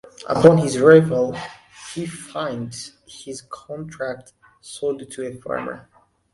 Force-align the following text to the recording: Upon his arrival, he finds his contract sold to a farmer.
Upon 0.27 0.57
his 0.57 0.77
arrival, 0.77 1.37
he 1.93 2.07
finds 2.07 2.93
his 3.05 3.43
contract 3.43 4.33
sold 4.59 5.07
to 5.11 5.25
a 5.27 5.35
farmer. 5.39 5.87